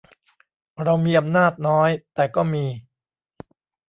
[0.83, 2.65] เรามีอำนาจน้อย แต่ก็มี